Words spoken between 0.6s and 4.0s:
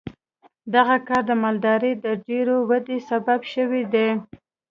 دغه کار د مالدارۍ د ډېرې ودې سبب شوی